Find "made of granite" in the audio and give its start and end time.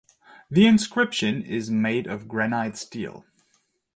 1.69-2.75